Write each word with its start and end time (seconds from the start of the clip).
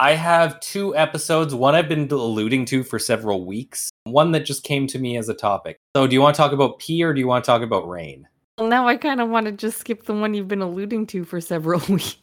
I 0.00 0.14
have 0.14 0.58
two 0.60 0.96
episodes. 0.96 1.54
One 1.54 1.74
I've 1.74 1.86
been 1.86 2.10
alluding 2.10 2.64
to 2.66 2.82
for 2.82 2.98
several 2.98 3.44
weeks. 3.44 3.90
One 4.04 4.32
that 4.32 4.46
just 4.46 4.64
came 4.64 4.86
to 4.86 4.98
me 4.98 5.18
as 5.18 5.28
a 5.28 5.34
topic. 5.34 5.76
So, 5.94 6.06
do 6.06 6.14
you 6.14 6.22
want 6.22 6.34
to 6.34 6.38
talk 6.38 6.52
about 6.52 6.78
pee 6.78 7.04
or 7.04 7.12
do 7.12 7.20
you 7.20 7.26
want 7.26 7.44
to 7.44 7.46
talk 7.46 7.60
about 7.60 7.86
rain? 7.86 8.26
Well, 8.56 8.66
now 8.66 8.88
I 8.88 8.96
kind 8.96 9.20
of 9.20 9.28
want 9.28 9.44
to 9.44 9.52
just 9.52 9.76
skip 9.76 10.06
the 10.06 10.14
one 10.14 10.32
you've 10.32 10.48
been 10.48 10.62
alluding 10.62 11.06
to 11.08 11.24
for 11.24 11.38
several 11.38 11.80
weeks. 11.90 12.16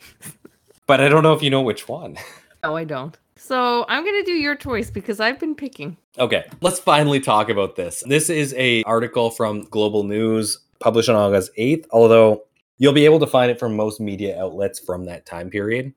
But 0.88 1.02
I 1.02 1.08
don't 1.08 1.22
know 1.22 1.34
if 1.34 1.44
you 1.44 1.52
know 1.52 1.62
which 1.62 1.88
one. 1.88 2.18
no, 2.64 2.76
I 2.76 2.84
don't. 2.84 3.16
So 3.36 3.86
I'm 3.88 4.04
gonna 4.04 4.24
do 4.24 4.32
your 4.32 4.56
choice 4.56 4.90
because 4.90 5.20
I've 5.20 5.40
been 5.40 5.54
picking. 5.54 5.98
Okay, 6.18 6.46
let's 6.62 6.80
finally 6.80 7.20
talk 7.20 7.48
about 7.48 7.76
this. 7.76 8.02
This 8.08 8.32
is 8.32 8.56
a 8.58 8.82
article 8.86 9.30
from 9.30 9.66
Global 9.66 10.02
News 10.02 10.58
published 10.80 11.10
on 11.10 11.16
August 11.16 11.52
8th, 11.60 11.86
although 11.92 12.42
you'll 12.80 12.94
be 12.94 13.06
able 13.06 13.20
to 13.20 13.28
find 13.28 13.52
it 13.52 13.60
from 13.60 13.76
most 13.76 14.02
media 14.02 14.42
outlets 14.42 14.80
from 14.80 15.06
that 15.06 15.28
time 15.28 15.52
period. 15.52 15.94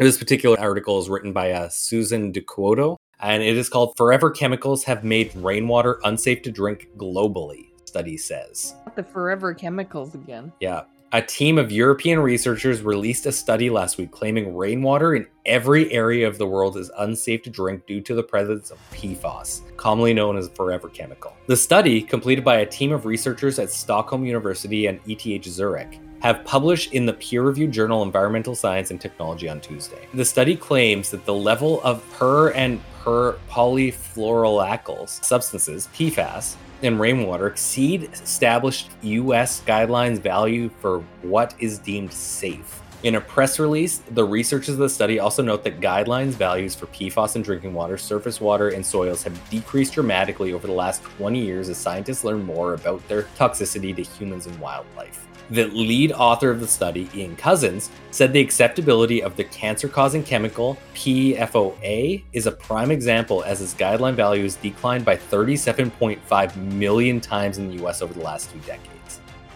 This 0.00 0.16
particular 0.16 0.56
article 0.60 1.00
is 1.00 1.08
written 1.08 1.32
by 1.32 1.50
uh, 1.50 1.68
Susan 1.70 2.32
DeQuoto, 2.32 2.98
and 3.18 3.42
it 3.42 3.56
is 3.56 3.68
called 3.68 3.96
Forever 3.96 4.30
Chemicals 4.30 4.84
Have 4.84 5.02
Made 5.02 5.34
Rainwater 5.34 5.98
Unsafe 6.04 6.40
to 6.42 6.52
Drink 6.52 6.88
Globally, 6.96 7.70
study 7.84 8.16
says. 8.16 8.76
The 8.94 9.02
forever 9.02 9.52
chemicals 9.54 10.14
again. 10.14 10.52
Yeah. 10.60 10.82
A 11.10 11.20
team 11.20 11.58
of 11.58 11.72
European 11.72 12.20
researchers 12.20 12.80
released 12.82 13.26
a 13.26 13.32
study 13.32 13.70
last 13.70 13.98
week 13.98 14.12
claiming 14.12 14.54
rainwater 14.54 15.16
in 15.16 15.26
every 15.46 15.92
area 15.92 16.28
of 16.28 16.38
the 16.38 16.46
world 16.46 16.76
is 16.76 16.92
unsafe 16.98 17.42
to 17.42 17.50
drink 17.50 17.84
due 17.86 18.00
to 18.02 18.14
the 18.14 18.22
presence 18.22 18.70
of 18.70 18.78
PFAS, 18.92 19.62
commonly 19.76 20.14
known 20.14 20.36
as 20.36 20.48
forever 20.50 20.88
chemical. 20.88 21.34
The 21.48 21.56
study, 21.56 22.02
completed 22.02 22.44
by 22.44 22.58
a 22.58 22.66
team 22.66 22.92
of 22.92 23.04
researchers 23.04 23.58
at 23.58 23.70
Stockholm 23.70 24.24
University 24.24 24.86
and 24.86 25.00
ETH 25.08 25.44
Zurich, 25.44 25.98
have 26.20 26.44
published 26.44 26.92
in 26.92 27.06
the 27.06 27.12
peer 27.12 27.42
reviewed 27.42 27.72
journal 27.72 28.02
Environmental 28.02 28.54
Science 28.54 28.90
and 28.90 29.00
Technology 29.00 29.48
on 29.48 29.60
Tuesday. 29.60 30.08
The 30.14 30.24
study 30.24 30.56
claims 30.56 31.10
that 31.10 31.24
the 31.24 31.34
level 31.34 31.80
of 31.82 32.08
per 32.12 32.50
and 32.50 32.80
per 33.00 33.38
polyfluoroalkyls 33.50 35.24
substances, 35.24 35.88
PFAS, 35.94 36.56
in 36.82 36.98
rainwater 36.98 37.46
exceed 37.46 38.10
established 38.12 38.90
US 39.02 39.62
guidelines 39.62 40.18
value 40.18 40.70
for 40.80 41.00
what 41.22 41.54
is 41.58 41.78
deemed 41.78 42.12
safe. 42.12 42.82
In 43.04 43.14
a 43.14 43.20
press 43.20 43.60
release, 43.60 43.98
the 44.10 44.24
researchers 44.24 44.70
of 44.70 44.78
the 44.78 44.88
study 44.88 45.20
also 45.20 45.40
note 45.40 45.62
that 45.62 45.78
guidelines 45.78 46.30
values 46.30 46.74
for 46.74 46.86
PFAS 46.86 47.36
in 47.36 47.42
drinking 47.42 47.72
water, 47.72 47.96
surface 47.96 48.40
water, 48.40 48.70
and 48.70 48.84
soils 48.84 49.22
have 49.22 49.50
decreased 49.50 49.94
dramatically 49.94 50.52
over 50.52 50.66
the 50.66 50.72
last 50.72 51.04
20 51.04 51.40
years 51.40 51.68
as 51.68 51.76
scientists 51.76 52.24
learn 52.24 52.42
more 52.42 52.74
about 52.74 53.06
their 53.06 53.22
toxicity 53.38 53.94
to 53.94 54.02
humans 54.02 54.46
and 54.46 54.58
wildlife. 54.58 55.27
The 55.50 55.66
lead 55.68 56.12
author 56.12 56.50
of 56.50 56.60
the 56.60 56.68
study, 56.68 57.08
Ian 57.14 57.34
Cousins, 57.34 57.90
said 58.10 58.34
the 58.34 58.40
acceptability 58.40 59.22
of 59.22 59.34
the 59.36 59.44
cancer 59.44 59.88
causing 59.88 60.22
chemical 60.22 60.76
PFOA 60.94 62.22
is 62.34 62.46
a 62.46 62.52
prime 62.52 62.90
example 62.90 63.42
as 63.44 63.62
its 63.62 63.72
guideline 63.72 64.14
value 64.14 64.42
has 64.42 64.56
declined 64.56 65.06
by 65.06 65.16
37.5 65.16 66.56
million 66.74 67.20
times 67.20 67.56
in 67.56 67.68
the 67.68 67.82
US 67.84 68.02
over 68.02 68.12
the 68.12 68.20
last 68.20 68.52
two 68.52 68.58
decades. 68.60 68.97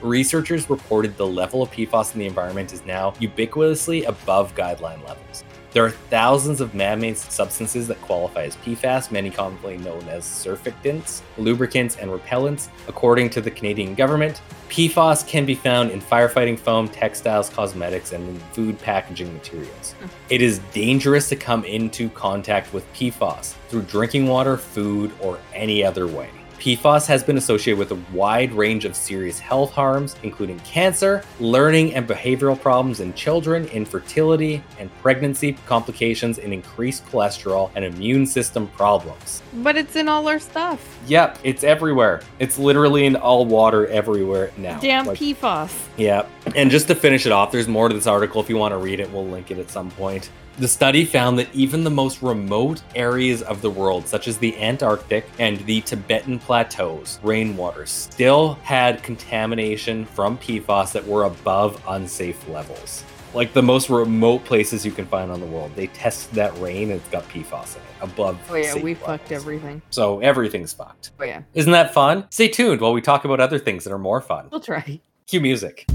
Researchers 0.03 0.69
reported 0.69 1.17
the 1.17 1.27
level 1.27 1.63
of 1.63 1.71
PFAS 1.71 2.15
in 2.15 2.19
the 2.19 2.27
environment 2.27 2.73
is 2.73 2.85
now 2.85 3.13
ubiquitously 3.13 4.09
above 4.09 4.53
guideline 4.57 5.07
levels. 5.07 5.45
There 5.71 5.85
are 5.85 5.91
thousands 5.91 6.61
of 6.61 6.75
man 6.75 7.01
made 7.01 7.17
substances 7.17 7.87
that 7.87 8.01
qualify 8.03 8.43
as 8.43 8.57
PFAS, 8.57 9.13
many 9.13 9.31
commonly 9.31 9.79
known 9.79 10.07
as 10.09 10.25
surfactants, 10.25 11.23
lubricants, 11.39 11.97
and 11.97 12.11
repellents. 12.11 12.69
According 12.89 13.31
to 13.31 13.41
the 13.41 13.51
Canadian 13.51 13.95
government, 13.95 14.43
PFAS 14.69 15.25
can 15.27 15.47
be 15.47 15.55
found 15.55 15.93
in 15.93 16.01
firefighting 16.01 16.59
foam, 16.59 16.89
textiles, 16.89 17.49
cosmetics, 17.49 18.13
and 18.13 18.43
food 18.53 18.79
packaging 18.81 19.33
materials. 19.33 19.93
Hmm. 19.93 20.07
It 20.31 20.43
is 20.43 20.59
dangerous 20.73 21.29
to 21.29 21.37
come 21.37 21.65
into 21.65 22.11
contact 22.11 22.75
with 22.75 22.93
PFAS 22.93 23.55
through 23.69 23.83
drinking 23.83 24.27
water, 24.27 24.57
food, 24.57 25.13
or 25.21 25.39
any 25.55 25.85
other 25.85 26.09
way. 26.09 26.29
PFAS 26.63 27.09
has 27.09 27.25
been 27.25 27.39
associated 27.39 27.77
with 27.77 27.91
a 27.91 28.01
wide 28.17 28.53
range 28.53 28.85
of 28.85 28.95
serious 28.95 29.41
health 29.41 29.73
harms, 29.73 30.15
including 30.23 30.61
cancer, 30.61 31.25
learning 31.41 31.93
and 31.97 32.07
behavioral 32.07 32.59
problems 32.61 33.01
in 33.01 33.13
children, 33.15 33.65
infertility 33.65 34.63
and 34.79 34.89
pregnancy 34.99 35.55
complications, 35.67 36.39
and 36.39 36.53
increased 36.53 37.05
cholesterol 37.07 37.73
and 37.75 37.85
immune 37.85 38.25
system 38.25 38.69
problems. 38.69 39.43
But 39.55 39.77
it's 39.77 39.97
in 39.97 40.09
all 40.09 40.29
our 40.29 40.39
stuff. 40.39 41.01
Yep, 41.09 41.41
it's 41.43 41.65
everywhere. 41.65 42.23
It's 42.39 42.59
literally 42.59 43.07
in 43.07 43.17
all 43.17 43.45
water 43.45 43.89
everywhere 43.89 44.53
now. 44.57 44.79
Damn 44.79 45.07
Like, 45.07 45.19
PFAS. 45.19 45.89
yeah. 45.97 46.27
And 46.55 46.71
just 46.71 46.87
to 46.87 46.95
finish 46.95 47.27
it 47.27 47.33
off, 47.33 47.51
there's 47.51 47.67
more 47.67 47.89
to 47.89 47.95
this 47.97 48.07
article. 48.07 48.41
If 48.41 48.49
you 48.49 48.57
want 48.57 48.71
to 48.71 48.79
read 48.79 49.01
it, 49.01 49.11
we'll 49.11 49.27
link 49.27 49.51
it 49.51 49.59
at 49.59 49.69
some 49.69 49.91
point. 49.91 50.31
The 50.59 50.69
study 50.69 51.05
found 51.07 51.39
that 51.39 51.53
even 51.55 51.83
the 51.83 51.91
most 51.91 52.21
remote 52.23 52.83
areas 52.95 53.41
of 53.43 53.63
the 53.63 53.71
world, 53.71 54.07
such 54.07 54.29
as 54.29 54.37
the 54.37 54.57
Antarctic 54.61 55.27
and 55.39 55.59
the 55.61 55.81
Tibetan 55.81 56.39
plateaus, 56.39 57.19
rainwater 57.23 57.87
still 57.87 58.55
had 58.63 59.03
contamination 59.03 60.05
from 60.05 60.37
PFAS 60.39 60.93
that 60.93 61.07
were 61.07 61.25
above 61.25 61.83
unsafe 61.89 62.47
levels. 62.49 63.03
Like 63.35 63.55
the 63.55 63.63
most 63.63 63.89
remote 63.89 64.45
places 64.45 64.85
you 64.85 64.93
can 64.93 65.07
find 65.07 65.31
on 65.31 65.41
the 65.41 65.47
world, 65.47 65.73
they 65.75 65.87
tested 65.87 66.35
that 66.35 66.57
rain 66.61 66.91
and 66.91 67.01
it's 67.01 67.09
got 67.09 67.27
PFAS 67.31 67.77
in 67.77 67.83
it 67.83 68.13
above. 68.13 68.39
Oh 68.51 68.55
yeah, 68.57 68.77
we 68.77 68.93
fucked 68.93 69.33
everything. 69.33 69.81
So 69.89 70.21
everything's 70.21 70.75
fucked. 70.75 71.13
Oh 71.19 71.25
yeah, 71.25 71.41
Isn't 71.55 71.73
that 71.73 71.95
fun? 71.95 72.27
Stay 72.29 72.49
tuned 72.49 72.83
while 72.83 72.93
we 72.93 73.01
talk 73.01 73.25
about 73.25 73.41
other 73.41 73.59
things 73.59 73.85
that 73.85 73.93
are 73.93 73.99
more 73.99 74.21
fun. 74.21 74.49
we'll 74.51 74.61
try. 74.61 75.01
Cue 75.27 75.41
music. 75.41 75.87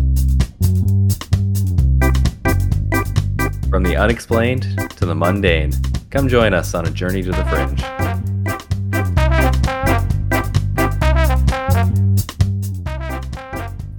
From 3.77 3.83
the 3.83 3.95
unexplained 3.95 4.63
to 4.97 5.05
the 5.05 5.13
mundane, 5.13 5.71
come 6.09 6.27
join 6.27 6.51
us 6.51 6.73
on 6.73 6.87
a 6.87 6.89
journey 6.89 7.21
to 7.21 7.29
the 7.29 7.45
fringe. 7.45 7.79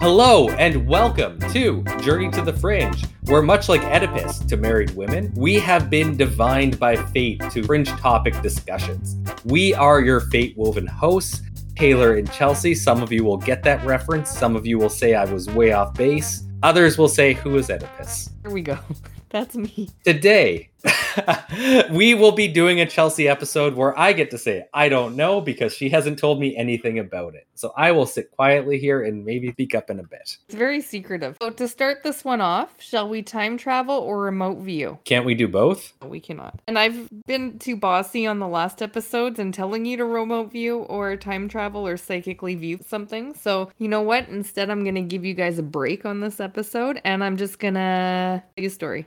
Hello 0.01 0.49
and 0.49 0.85
welcome 0.89 1.39
to 1.53 1.85
Journey 2.01 2.29
to 2.33 2.43
the 2.43 2.53
Fringe, 2.53 3.05
where 3.27 3.41
much 3.41 3.69
like 3.69 3.85
Oedipus 3.85 4.41
to 4.41 4.57
married 4.57 4.91
women, 4.97 5.33
we 5.37 5.55
have 5.61 5.89
been 5.89 6.17
divined 6.17 6.81
by 6.81 6.97
fate 6.97 7.41
to 7.53 7.63
fringe 7.63 7.89
topic 8.01 8.35
discussions. 8.43 9.15
We 9.45 9.75
are 9.75 10.01
your 10.01 10.23
fate 10.23 10.57
woven 10.59 10.89
hosts, 10.89 11.41
Taylor 11.77 12.15
and 12.15 12.29
Chelsea. 12.33 12.75
Some 12.75 13.01
of 13.01 13.13
you 13.13 13.23
will 13.23 13.37
get 13.37 13.63
that 13.63 13.85
reference, 13.85 14.29
some 14.29 14.57
of 14.57 14.67
you 14.67 14.77
will 14.77 14.91
say 14.91 15.15
I 15.15 15.25
was 15.25 15.47
way 15.47 15.71
off 15.71 15.95
base, 15.95 16.49
others 16.65 16.99
will 16.99 17.07
say, 17.07 17.35
Who 17.35 17.57
is 17.59 17.71
Oedipus? 17.71 18.31
Here 18.43 18.51
we 18.51 18.63
go. 18.63 18.77
That's 19.31 19.57
me. 19.57 19.91
Today, 20.05 20.71
we 21.91 22.15
will 22.15 22.33
be 22.33 22.49
doing 22.49 22.81
a 22.81 22.87
Chelsea 22.87 23.29
episode 23.29 23.75
where 23.75 23.99
I 23.99 24.13
get 24.13 24.31
to 24.31 24.39
say, 24.39 24.67
I 24.73 24.89
don't 24.89 25.17
know 25.17 25.41
because 25.41 25.75
she 25.75 25.89
hasn't 25.89 26.19
told 26.19 26.41
me 26.41 26.57
anything 26.57 26.99
about 26.99 27.35
it. 27.35 27.47
So 27.55 27.73
I 27.77 27.91
will 27.91 28.07
sit 28.07 28.31
quietly 28.31 28.79
here 28.79 29.03
and 29.03 29.25
maybe 29.25 29.51
speak 29.53 29.75
up 29.75 29.91
in 29.91 29.99
a 29.99 30.03
bit. 30.05 30.39
It's 30.47 30.55
very 30.55 30.81
secretive. 30.81 31.37
So 31.43 31.51
to 31.51 31.67
start 31.67 32.03
this 32.03 32.25
one 32.25 32.41
off, 32.41 32.81
shall 32.81 33.09
we 33.09 33.23
time 33.23 33.57
travel 33.57 33.97
or 33.97 34.21
remote 34.21 34.59
view? 34.59 34.99
Can't 35.05 35.27
we 35.27 35.35
do 35.35 35.49
both? 35.49 35.93
We 36.03 36.21
cannot. 36.21 36.61
And 36.69 36.79
I've 36.79 37.09
been 37.27 37.59
too 37.59 37.77
bossy 37.77 38.27
on 38.27 38.39
the 38.39 38.49
last 38.49 38.81
episodes 38.81 39.39
and 39.39 39.53
telling 39.53 39.85
you 39.85 39.97
to 39.97 40.05
remote 40.05 40.53
view 40.53 40.79
or 40.81 41.17
time 41.17 41.49
travel 41.49 41.87
or 41.87 41.97
psychically 41.97 42.55
view 42.55 42.79
something. 42.87 43.35
So 43.35 43.71
you 43.79 43.89
know 43.89 44.03
what? 44.03 44.29
Instead, 44.29 44.71
I'm 44.71 44.85
gonna 44.85 45.03
give 45.03 45.25
you 45.25 45.35
guys 45.35 45.59
a 45.59 45.63
break 45.63 46.05
on 46.05 46.21
this 46.21 46.39
episode, 46.39 47.01
and 47.05 47.25
I'm 47.25 47.37
just 47.37 47.59
gonna 47.59 48.45
tell 48.57 48.63
you 48.63 48.69
a 48.69 48.71
story. 48.71 49.07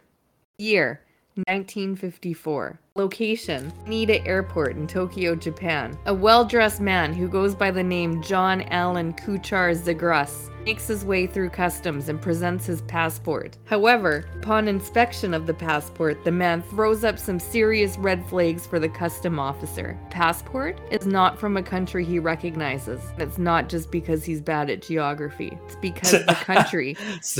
Year 0.61 1.01
1954. 1.47 2.79
Location 2.97 3.71
Haneda 3.85 4.21
Airport 4.27 4.75
in 4.75 4.85
Tokyo, 4.85 5.33
Japan. 5.33 5.97
A 6.07 6.13
well 6.13 6.43
dressed 6.43 6.81
man 6.81 7.13
who 7.13 7.29
goes 7.29 7.55
by 7.55 7.71
the 7.71 7.81
name 7.81 8.21
John 8.21 8.63
Allen 8.63 9.13
Kuchar 9.13 9.73
Zegrus 9.73 10.49
makes 10.65 10.87
his 10.87 11.05
way 11.05 11.25
through 11.25 11.51
customs 11.51 12.09
and 12.09 12.21
presents 12.21 12.65
his 12.65 12.81
passport. 12.81 13.57
However, 13.63 14.25
upon 14.35 14.67
inspection 14.67 15.33
of 15.33 15.47
the 15.47 15.53
passport, 15.53 16.21
the 16.25 16.33
man 16.33 16.61
throws 16.63 17.05
up 17.05 17.17
some 17.17 17.39
serious 17.39 17.97
red 17.97 18.27
flags 18.27 18.67
for 18.67 18.77
the 18.77 18.89
custom 18.89 19.39
officer. 19.39 19.97
Passport 20.09 20.81
is 20.91 21.07
not 21.07 21.39
from 21.39 21.55
a 21.55 21.63
country 21.63 22.03
he 22.03 22.19
recognizes. 22.19 23.01
It's 23.17 23.37
not 23.37 23.69
just 23.69 23.89
because 23.89 24.25
he's 24.25 24.41
bad 24.41 24.69
at 24.69 24.81
geography. 24.81 25.57
It's 25.65 25.77
because 25.77 26.11
the 26.11 26.25
country 26.41 26.97
it's 26.99 27.39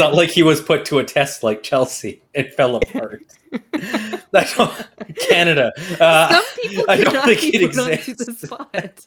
not 0.00 0.14
like 0.14 0.30
he 0.30 0.42
was 0.42 0.60
put 0.60 0.84
to 0.86 0.98
a 0.98 1.04
test 1.04 1.44
like 1.44 1.62
Chelsea. 1.62 2.22
It 2.34 2.54
fell 2.54 2.74
apart. 2.74 3.22
That's 4.30 4.56
not- 4.58 4.88
Canada. 5.28 5.72
Uh, 6.00 6.28
some 6.28 6.44
people 6.62 6.84
I 6.88 6.96
don't 6.98 7.24
think 7.24 7.40
be 7.40 7.56
it 7.56 7.72
put 7.72 7.78
onto 7.80 8.14
the 8.14 8.22
exists. 8.22 8.46
spot. 8.46 9.04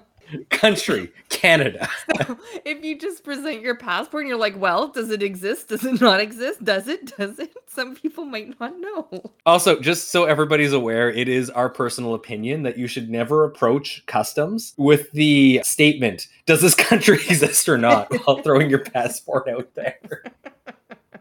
country, 0.50 1.10
Canada. 1.28 1.88
if 2.64 2.84
you 2.84 2.98
just 2.98 3.24
present 3.24 3.62
your 3.62 3.74
passport 3.74 4.22
and 4.22 4.28
you're 4.28 4.38
like, 4.38 4.58
well, 4.58 4.88
does 4.88 5.10
it 5.10 5.22
exist? 5.22 5.68
Does 5.68 5.84
it 5.84 6.00
not 6.00 6.20
exist? 6.20 6.62
Does 6.62 6.88
it? 6.88 7.16
Does 7.16 7.38
it? 7.38 7.52
Some 7.66 7.94
people 7.94 8.24
might 8.24 8.58
not 8.60 8.78
know. 8.78 9.32
Also, 9.46 9.80
just 9.80 10.10
so 10.10 10.24
everybody's 10.24 10.72
aware, 10.72 11.10
it 11.10 11.28
is 11.28 11.50
our 11.50 11.68
personal 11.68 12.14
opinion 12.14 12.62
that 12.62 12.78
you 12.78 12.86
should 12.86 13.08
never 13.10 13.44
approach 13.44 14.04
customs 14.06 14.74
with 14.76 15.10
the 15.12 15.60
statement, 15.64 16.28
does 16.46 16.60
this 16.60 16.74
country 16.74 17.16
exist 17.16 17.68
or 17.68 17.78
not, 17.78 18.12
while 18.24 18.42
throwing 18.42 18.70
your 18.70 18.80
passport 18.84 19.48
out 19.48 19.74
there. 19.74 20.22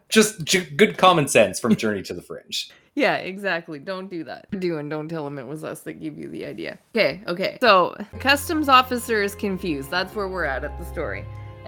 Just 0.10 0.44
j- 0.44 0.66
good 0.66 0.98
common 0.98 1.28
sense 1.28 1.60
from 1.60 1.76
Journey 1.78 2.02
to 2.04 2.14
the 2.14 2.22
Fringe. 2.22 2.70
Yeah, 2.96 3.16
exactly. 3.16 3.80
Don't 3.80 4.10
do 4.10 4.24
that. 4.26 4.48
Do 4.60 4.78
and 4.78 4.90
don't 4.90 5.08
tell 5.08 5.26
him 5.26 5.40
it 5.40 5.48
was 5.48 5.64
us 5.64 5.82
that 5.82 5.94
gave 5.94 6.18
you 6.18 6.28
the 6.28 6.46
idea. 6.46 6.80
Okay, 6.96 7.22
okay. 7.28 7.58
So, 7.62 7.96
customs 8.20 8.68
officer 8.68 9.22
is 9.22 9.36
confused. 9.36 9.90
That's 9.90 10.14
where 10.16 10.28
we're 10.28 10.46
at 10.46 10.64
at 10.64 10.78
the 10.78 10.86
story. 10.86 11.26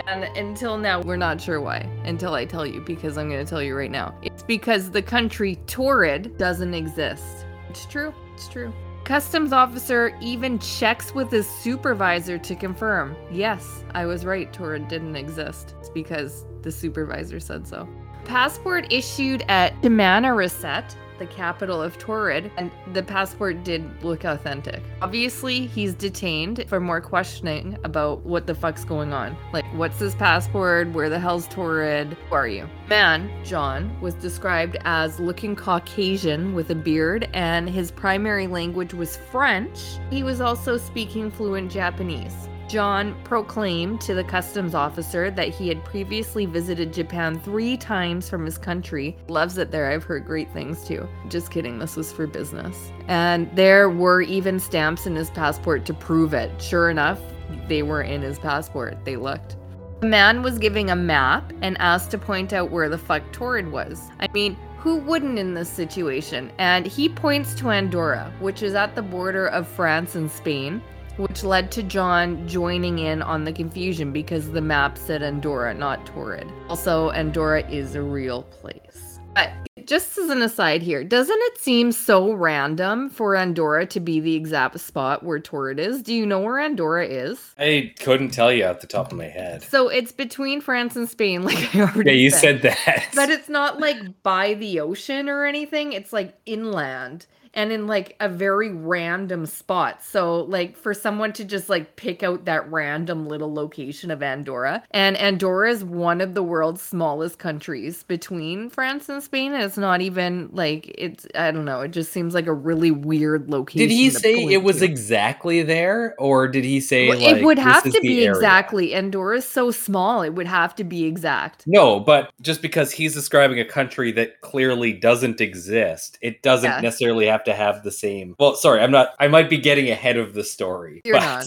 And 0.07 0.23
until 0.35 0.77
now, 0.77 1.01
we're 1.01 1.17
not 1.17 1.39
sure 1.39 1.61
why. 1.61 1.77
Until 2.03 2.33
I 2.33 2.45
tell 2.45 2.65
you, 2.65 2.81
because 2.81 3.17
I'm 3.17 3.29
going 3.29 3.43
to 3.43 3.49
tell 3.49 3.61
you 3.61 3.75
right 3.75 3.91
now. 3.91 4.17
It's 4.23 4.43
because 4.43 4.89
the 4.91 5.01
country 5.01 5.57
Taured 5.67 6.37
doesn't 6.37 6.73
exist. 6.73 7.45
It's 7.69 7.85
true. 7.85 8.13
It's 8.33 8.47
true. 8.47 8.73
Customs 9.03 9.51
officer 9.51 10.17
even 10.21 10.59
checks 10.59 11.13
with 11.13 11.31
his 11.31 11.49
supervisor 11.49 12.37
to 12.37 12.55
confirm. 12.55 13.15
Yes, 13.31 13.83
I 13.93 14.05
was 14.05 14.25
right. 14.25 14.51
Taured 14.51 14.87
didn't 14.87 15.15
exist. 15.15 15.75
It's 15.79 15.89
because 15.89 16.45
the 16.61 16.71
supervisor 16.71 17.39
said 17.39 17.67
so. 17.67 17.87
Passport 18.31 18.87
issued 18.89 19.43
at 19.49 19.73
Timanarisset, 19.81 20.95
the 21.19 21.25
capital 21.25 21.81
of 21.81 21.97
Taured, 21.97 22.49
and 22.55 22.71
the 22.93 23.03
passport 23.03 23.65
did 23.65 24.01
look 24.05 24.23
authentic. 24.23 24.81
Obviously, 25.01 25.67
he's 25.67 25.93
detained 25.93 26.63
for 26.69 26.79
more 26.79 27.01
questioning 27.01 27.77
about 27.83 28.21
what 28.21 28.47
the 28.47 28.55
fuck's 28.55 28.85
going 28.85 29.11
on. 29.11 29.35
Like, 29.51 29.65
what's 29.73 29.99
his 29.99 30.15
passport? 30.15 30.93
Where 30.93 31.09
the 31.09 31.19
hell's 31.19 31.45
Taured? 31.49 32.13
Who 32.29 32.35
are 32.35 32.47
you? 32.47 32.69
Man, 32.87 33.29
John, 33.43 33.99
was 33.99 34.13
described 34.13 34.77
as 34.85 35.19
looking 35.19 35.53
Caucasian 35.53 36.55
with 36.55 36.69
a 36.69 36.75
beard, 36.75 37.29
and 37.33 37.69
his 37.69 37.91
primary 37.91 38.47
language 38.47 38.93
was 38.93 39.17
French. 39.17 39.77
He 40.09 40.23
was 40.23 40.39
also 40.39 40.77
speaking 40.77 41.31
fluent 41.31 41.69
Japanese. 41.69 42.47
John 42.71 43.21
proclaimed 43.25 43.99
to 43.99 44.13
the 44.13 44.23
customs 44.23 44.73
officer 44.73 45.29
that 45.29 45.49
he 45.49 45.67
had 45.67 45.83
previously 45.83 46.45
visited 46.45 46.93
Japan 46.93 47.37
three 47.37 47.75
times 47.75 48.29
from 48.29 48.45
his 48.45 48.57
country. 48.57 49.17
Loves 49.27 49.57
it 49.57 49.71
there. 49.71 49.91
I've 49.91 50.05
heard 50.05 50.25
great 50.25 50.49
things 50.53 50.85
too. 50.85 51.05
Just 51.27 51.51
kidding. 51.51 51.79
This 51.79 51.97
was 51.97 52.13
for 52.13 52.27
business. 52.27 52.93
And 53.09 53.53
there 53.57 53.89
were 53.89 54.21
even 54.21 54.57
stamps 54.57 55.05
in 55.05 55.17
his 55.17 55.29
passport 55.29 55.83
to 55.87 55.93
prove 55.93 56.33
it. 56.33 56.49
Sure 56.61 56.89
enough, 56.89 57.19
they 57.67 57.83
were 57.83 58.03
in 58.03 58.21
his 58.21 58.39
passport. 58.39 59.03
They 59.03 59.17
looked. 59.17 59.57
The 59.99 60.07
man 60.07 60.41
was 60.41 60.57
giving 60.57 60.91
a 60.91 60.95
map 60.95 61.51
and 61.61 61.77
asked 61.79 62.11
to 62.11 62.17
point 62.17 62.53
out 62.53 62.71
where 62.71 62.87
the 62.87 62.97
fuck 62.97 63.33
Taured 63.33 63.69
was. 63.69 64.09
I 64.21 64.29
mean, 64.31 64.55
who 64.77 64.95
wouldn't 64.95 65.37
in 65.37 65.55
this 65.55 65.69
situation? 65.69 66.53
And 66.57 66.85
he 66.85 67.09
points 67.09 67.53
to 67.55 67.69
Andorra, 67.69 68.33
which 68.39 68.63
is 68.63 68.75
at 68.75 68.95
the 68.95 69.01
border 69.01 69.47
of 69.47 69.67
France 69.67 70.15
and 70.15 70.31
Spain 70.31 70.81
which 71.17 71.43
led 71.43 71.71
to 71.73 71.83
John 71.83 72.47
joining 72.47 72.99
in 72.99 73.21
on 73.21 73.43
the 73.43 73.53
confusion 73.53 74.11
because 74.11 74.51
the 74.51 74.61
map 74.61 74.97
said 74.97 75.21
Andorra, 75.23 75.73
not 75.73 76.05
Taured. 76.05 76.49
Also, 76.69 77.11
Andorra 77.11 77.67
is 77.69 77.95
a 77.95 78.01
real 78.01 78.43
place. 78.43 79.19
But 79.33 79.51
just 79.85 80.17
as 80.17 80.29
an 80.29 80.41
aside 80.41 80.81
here, 80.81 81.03
doesn't 81.03 81.39
it 81.39 81.57
seem 81.57 81.91
so 81.93 82.33
random 82.33 83.09
for 83.09 83.35
Andorra 83.35 83.85
to 83.85 83.99
be 83.99 84.19
the 84.19 84.35
exact 84.35 84.79
spot 84.79 85.23
where 85.23 85.39
Taured 85.39 85.79
is? 85.79 86.01
Do 86.01 86.13
you 86.13 86.25
know 86.25 86.39
where 86.41 86.59
Andorra 86.59 87.05
is? 87.05 87.53
I 87.57 87.93
couldn't 87.99 88.31
tell 88.31 88.51
you 88.51 88.63
at 88.63 88.81
the 88.81 88.87
top 88.87 89.11
of 89.11 89.17
my 89.17 89.27
head. 89.29 89.63
So 89.63 89.87
it's 89.87 90.11
between 90.11 90.59
France 90.59 90.95
and 90.97 91.07
Spain, 91.09 91.43
like 91.45 91.73
I 91.75 91.81
already 91.81 92.11
Yeah, 92.11 92.17
you 92.17 92.29
said. 92.29 92.61
said 92.61 92.75
that. 92.85 93.07
But 93.15 93.29
it's 93.29 93.47
not 93.49 93.79
like 93.79 94.21
by 94.23 94.55
the 94.55 94.79
ocean 94.81 95.29
or 95.29 95.45
anything. 95.45 95.93
It's 95.93 96.11
like 96.11 96.35
inland 96.45 97.25
and 97.53 97.71
in 97.71 97.87
like 97.87 98.15
a 98.19 98.29
very 98.29 98.69
random 98.71 99.45
spot. 99.45 100.03
So 100.03 100.41
like 100.43 100.77
for 100.77 100.93
someone 100.93 101.33
to 101.33 101.45
just 101.45 101.69
like 101.69 101.95
pick 101.95 102.23
out 102.23 102.45
that 102.45 102.69
random 102.71 103.27
little 103.27 103.53
location 103.53 104.11
of 104.11 104.23
Andorra. 104.23 104.83
And 104.91 105.17
Andorra 105.17 105.69
is 105.71 105.83
one 105.83 106.21
of 106.21 106.33
the 106.33 106.43
world's 106.43 106.81
smallest 106.81 107.39
countries 107.39 108.03
between 108.03 108.69
France 108.69 109.09
and 109.09 109.21
Spain. 109.21 109.53
And 109.53 109.63
it's 109.63 109.77
not 109.77 110.01
even 110.01 110.49
like 110.53 110.93
it's 110.97 111.27
I 111.35 111.51
don't 111.51 111.65
know, 111.65 111.81
it 111.81 111.91
just 111.91 112.11
seems 112.11 112.33
like 112.33 112.47
a 112.47 112.53
really 112.53 112.91
weird 112.91 113.49
location. 113.49 113.79
did 113.87 113.91
he 113.93 114.09
say 114.09 114.43
it 114.45 114.63
was 114.63 114.79
to. 114.79 114.85
exactly 114.85 115.63
there, 115.63 116.15
or 116.19 116.47
did 116.47 116.63
he 116.63 116.79
say 116.79 117.09
Well, 117.09 117.19
like, 117.19 117.37
it 117.37 117.45
would 117.45 117.59
have 117.59 117.83
to 117.83 117.99
be 118.01 118.25
area? 118.25 118.31
exactly. 118.31 118.93
Andorra 118.93 119.37
is 119.37 119.47
so 119.47 119.71
small, 119.71 120.21
it 120.21 120.31
would 120.31 120.47
have 120.47 120.75
to 120.75 120.83
be 120.83 121.05
exact. 121.05 121.63
No, 121.67 121.99
but 121.99 122.31
just 122.41 122.61
because 122.61 122.91
he's 122.91 123.13
describing 123.13 123.59
a 123.59 123.65
country 123.65 124.11
that 124.13 124.41
clearly 124.41 124.93
doesn't 124.93 125.41
exist, 125.41 126.17
it 126.21 126.41
doesn't 126.41 126.69
Yeah. 126.69 126.81
necessarily 126.81 127.25
have 127.27 127.40
to 127.45 127.53
have 127.53 127.83
the 127.83 127.91
same. 127.91 128.35
Well, 128.39 128.55
sorry, 128.55 128.81
I'm 128.81 128.91
not. 128.91 129.13
I 129.19 129.27
might 129.27 129.49
be 129.49 129.57
getting 129.57 129.89
ahead 129.89 130.17
of 130.17 130.33
the 130.33 130.43
story. 130.43 131.01
You're 131.03 131.17
but, 131.17 131.25
not. 131.25 131.45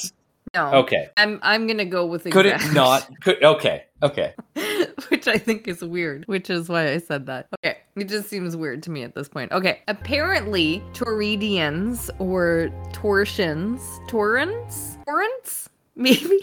No. 0.54 0.72
Okay. 0.80 1.08
I'm 1.16 1.40
I'm 1.42 1.66
gonna 1.66 1.84
go 1.84 2.06
with 2.06 2.24
Could 2.30 2.46
it 2.46 2.54
exact. 2.54 2.74
not? 2.74 3.20
Could 3.20 3.42
okay. 3.42 3.84
Okay. 4.02 4.34
which 5.08 5.26
I 5.26 5.38
think 5.38 5.66
is 5.66 5.82
weird, 5.82 6.24
which 6.26 6.50
is 6.50 6.68
why 6.68 6.92
I 6.92 6.98
said 6.98 7.26
that. 7.26 7.48
Okay, 7.64 7.78
it 7.96 8.04
just 8.08 8.28
seems 8.28 8.56
weird 8.56 8.82
to 8.84 8.90
me 8.90 9.02
at 9.02 9.14
this 9.14 9.28
point. 9.28 9.52
Okay, 9.52 9.80
apparently 9.88 10.82
Toridians 10.92 12.10
or 12.18 12.68
Torsians, 12.92 13.80
Torrents, 14.08 14.98
Torrents, 15.06 15.68
maybe, 15.96 16.40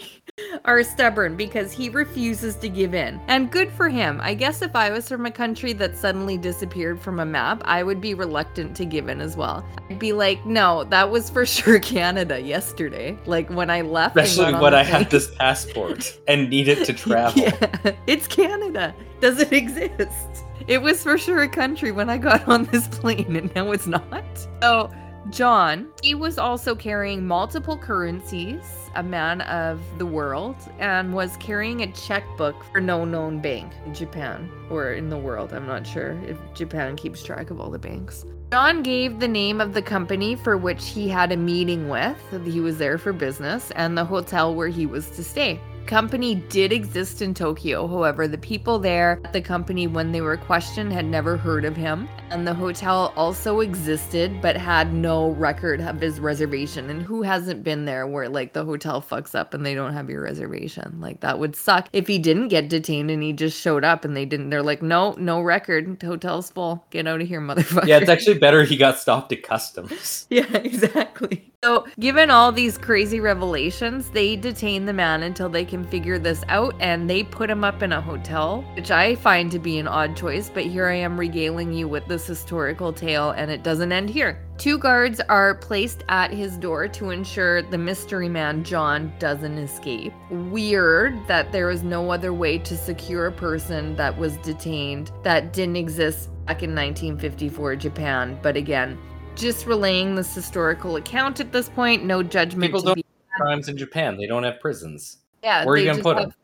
are 0.64 0.82
stubborn 0.82 1.36
because 1.36 1.72
he 1.72 1.90
refuses 1.90 2.56
to 2.56 2.68
give 2.68 2.94
in. 2.94 3.20
And 3.28 3.50
good 3.50 3.70
for 3.70 3.88
him. 3.90 4.18
I 4.22 4.32
guess 4.32 4.62
if 4.62 4.74
I 4.74 4.90
was 4.90 5.06
from 5.08 5.26
a 5.26 5.30
country 5.30 5.74
that 5.74 5.94
suddenly 5.96 6.38
disappeared 6.38 6.98
from 7.00 7.20
a 7.20 7.26
map, 7.26 7.60
I 7.66 7.82
would 7.82 8.00
be 8.00 8.14
reluctant 8.14 8.74
to 8.76 8.86
give 8.86 9.08
in 9.08 9.20
as 9.20 9.36
well. 9.36 9.62
I'd 9.90 9.98
be 9.98 10.12
like, 10.14 10.44
no, 10.46 10.84
that 10.84 11.10
was 11.10 11.28
for 11.28 11.44
sure 11.56 11.78
Canada 11.80 12.40
yesterday. 12.40 13.18
Like 13.26 13.50
when 13.50 13.68
I 13.68 13.82
left, 13.82 14.16
Especially 14.16 14.54
when 14.54 14.74
I 14.74 14.82
have 14.82 15.02
plane. 15.02 15.08
this 15.10 15.34
passport 15.34 16.18
and 16.28 16.48
need 16.48 16.68
it 16.68 16.84
to 16.86 16.92
travel. 16.94 17.42
Yeah, 17.42 17.94
it's 18.06 18.26
Canada. 18.26 18.94
Does 19.20 19.38
it 19.38 19.52
exist? 19.52 20.44
It 20.68 20.80
was 20.80 21.02
for 21.02 21.18
sure 21.18 21.42
a 21.42 21.48
country 21.48 21.92
when 21.92 22.08
I 22.08 22.18
got 22.18 22.48
on 22.48 22.64
this 22.66 22.88
plane, 22.88 23.36
and 23.36 23.54
now 23.54 23.70
it's 23.72 23.86
not. 23.86 24.24
So, 24.62 24.90
John, 25.30 25.88
he 26.02 26.14
was 26.14 26.36
also 26.36 26.74
carrying 26.74 27.26
multiple 27.26 27.78
currencies, 27.78 28.90
a 28.96 29.02
man 29.02 29.40
of 29.42 29.80
the 29.98 30.04
world, 30.04 30.56
and 30.78 31.14
was 31.14 31.36
carrying 31.38 31.82
a 31.82 31.92
checkbook 31.92 32.62
for 32.64 32.80
no 32.80 33.04
known 33.04 33.40
bank 33.40 33.72
in 33.86 33.94
Japan 33.94 34.50
or 34.68 34.92
in 34.92 35.08
the 35.08 35.16
world. 35.16 35.52
I'm 35.52 35.66
not 35.66 35.86
sure 35.86 36.20
if 36.26 36.36
Japan 36.54 36.96
keeps 36.96 37.22
track 37.22 37.50
of 37.50 37.60
all 37.60 37.70
the 37.70 37.78
banks. 37.78 38.26
John 38.50 38.82
gave 38.82 39.20
the 39.20 39.28
name 39.28 39.60
of 39.62 39.72
the 39.72 39.80
company 39.80 40.34
for 40.34 40.58
which 40.58 40.88
he 40.88 41.08
had 41.08 41.32
a 41.32 41.36
meeting 41.36 41.88
with. 41.88 42.18
He 42.44 42.60
was 42.60 42.76
there 42.76 42.98
for 42.98 43.14
business 43.14 43.70
and 43.70 43.96
the 43.96 44.04
hotel 44.04 44.54
where 44.54 44.68
he 44.68 44.84
was 44.84 45.08
to 45.10 45.24
stay. 45.24 45.58
Company 45.86 46.36
did 46.36 46.72
exist 46.72 47.22
in 47.22 47.34
Tokyo. 47.34 47.86
However, 47.86 48.26
the 48.26 48.38
people 48.38 48.78
there 48.78 49.20
at 49.24 49.32
the 49.32 49.42
company, 49.42 49.86
when 49.86 50.12
they 50.12 50.20
were 50.20 50.36
questioned, 50.36 50.92
had 50.92 51.04
never 51.04 51.36
heard 51.36 51.64
of 51.64 51.76
him. 51.76 52.08
And 52.30 52.46
the 52.46 52.54
hotel 52.54 53.12
also 53.16 53.60
existed, 53.60 54.40
but 54.40 54.56
had 54.56 54.94
no 54.94 55.30
record 55.30 55.80
of 55.80 56.00
his 56.00 56.18
reservation. 56.18 56.88
And 56.88 57.02
who 57.02 57.22
hasn't 57.22 57.62
been 57.62 57.84
there 57.84 58.06
where 58.06 58.28
like 58.28 58.52
the 58.52 58.64
hotel 58.64 59.02
fucks 59.02 59.34
up 59.34 59.52
and 59.52 59.66
they 59.66 59.74
don't 59.74 59.92
have 59.92 60.08
your 60.08 60.22
reservation? 60.22 60.98
Like 61.00 61.20
that 61.20 61.38
would 61.38 61.54
suck 61.54 61.88
if 61.92 62.06
he 62.06 62.18
didn't 62.18 62.48
get 62.48 62.68
detained 62.68 63.10
and 63.10 63.22
he 63.22 63.32
just 63.32 63.60
showed 63.60 63.84
up 63.84 64.04
and 64.04 64.16
they 64.16 64.24
didn't. 64.24 64.50
They're 64.50 64.62
like, 64.62 64.82
no, 64.82 65.12
no 65.18 65.40
record. 65.40 66.02
Hotel's 66.02 66.50
full. 66.50 66.84
Get 66.90 67.06
out 67.06 67.20
of 67.20 67.28
here, 67.28 67.40
motherfucker. 67.40 67.86
Yeah, 67.86 67.98
it's 67.98 68.08
actually 68.08 68.38
better 68.38 68.64
he 68.64 68.76
got 68.76 68.98
stopped 68.98 69.32
at 69.32 69.42
customs. 69.42 70.26
Yeah, 70.30 70.56
exactly. 70.56 71.51
So, 71.64 71.86
given 72.00 72.28
all 72.28 72.50
these 72.50 72.76
crazy 72.76 73.20
revelations, 73.20 74.10
they 74.10 74.34
detain 74.34 74.84
the 74.84 74.92
man 74.92 75.22
until 75.22 75.48
they 75.48 75.64
can 75.64 75.84
figure 75.84 76.18
this 76.18 76.42
out 76.48 76.74
and 76.80 77.08
they 77.08 77.22
put 77.22 77.48
him 77.48 77.62
up 77.62 77.82
in 77.82 77.92
a 77.92 78.00
hotel, 78.00 78.62
which 78.74 78.90
I 78.90 79.14
find 79.14 79.48
to 79.52 79.60
be 79.60 79.78
an 79.78 79.86
odd 79.86 80.16
choice, 80.16 80.50
but 80.50 80.64
here 80.64 80.88
I 80.88 80.96
am 80.96 81.16
regaling 81.16 81.72
you 81.72 81.86
with 81.86 82.04
this 82.06 82.26
historical 82.26 82.92
tale 82.92 83.30
and 83.30 83.48
it 83.48 83.62
doesn't 83.62 83.92
end 83.92 84.10
here. 84.10 84.44
Two 84.58 84.76
guards 84.76 85.20
are 85.28 85.54
placed 85.54 86.02
at 86.08 86.32
his 86.32 86.58
door 86.58 86.88
to 86.88 87.10
ensure 87.10 87.62
the 87.62 87.78
mystery 87.78 88.28
man 88.28 88.64
John 88.64 89.12
doesn't 89.20 89.56
escape. 89.56 90.12
Weird 90.30 91.14
that 91.28 91.52
there 91.52 91.70
is 91.70 91.84
no 91.84 92.10
other 92.10 92.32
way 92.32 92.58
to 92.58 92.76
secure 92.76 93.26
a 93.26 93.32
person 93.32 93.94
that 93.94 94.18
was 94.18 94.36
detained 94.38 95.12
that 95.22 95.52
didn't 95.52 95.76
exist 95.76 96.28
back 96.46 96.64
in 96.64 96.74
1954 96.74 97.76
Japan, 97.76 98.36
but 98.42 98.56
again, 98.56 98.98
just 99.34 99.66
relaying 99.66 100.14
this 100.14 100.34
historical 100.34 100.96
account 100.96 101.40
at 101.40 101.52
this 101.52 101.68
point. 101.68 102.04
No 102.04 102.22
judgment. 102.22 102.62
People 102.62 102.82
don't 102.82 103.04
crimes 103.36 103.68
in 103.68 103.76
Japan. 103.76 104.16
They 104.16 104.26
don't 104.26 104.42
have 104.42 104.60
prisons. 104.60 105.18
yeah, 105.42 105.64
where 105.64 105.74
are 105.74 105.78
you 105.78 105.86
gonna 105.90 106.02
put 106.02 106.16
them? 106.16 106.34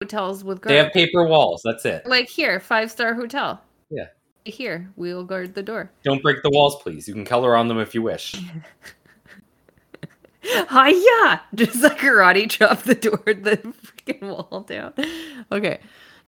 Hotels 0.00 0.44
with 0.44 0.62
They 0.62 0.76
have 0.76 0.92
paper 0.92 1.26
walls. 1.26 1.62
That's 1.64 1.84
it. 1.84 2.06
like 2.06 2.28
here, 2.28 2.60
five 2.60 2.90
star 2.90 3.14
hotel. 3.14 3.62
Yeah. 3.90 4.06
Here, 4.44 4.90
we'll 4.96 5.24
guard 5.24 5.54
the 5.54 5.62
door. 5.62 5.90
Don't 6.02 6.22
break 6.22 6.42
the 6.42 6.50
walls, 6.50 6.82
please. 6.82 7.08
You 7.08 7.14
can 7.14 7.24
color 7.24 7.56
on 7.56 7.68
them 7.68 7.78
if 7.78 7.94
you 7.94 8.02
wish. 8.02 8.34
Hiya! 10.42 11.42
Just 11.54 11.82
like 11.82 11.98
karate 11.98 12.50
chop 12.50 12.82
the 12.82 12.94
door, 12.94 13.22
the 13.26 13.56
freaking 13.56 14.20
wall 14.22 14.60
down. 14.60 14.92
Okay. 15.50 15.80